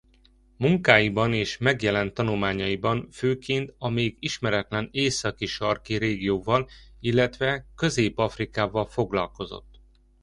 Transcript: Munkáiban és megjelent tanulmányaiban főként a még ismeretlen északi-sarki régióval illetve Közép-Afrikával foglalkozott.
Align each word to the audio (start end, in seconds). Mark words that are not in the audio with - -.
Munkáiban 0.57 1.33
és 1.33 1.57
megjelent 1.57 2.13
tanulmányaiban 2.13 3.07
főként 3.11 3.73
a 3.77 3.89
még 3.89 4.17
ismeretlen 4.19 4.87
északi-sarki 4.91 5.95
régióval 5.97 6.69
illetve 6.99 7.65
Közép-Afrikával 7.75 8.85
foglalkozott. 8.85 9.81